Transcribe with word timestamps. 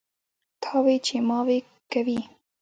تاوې 0.61 0.95
چې 1.05 1.15
ماوې 1.27 1.59
کوي. 1.91 2.19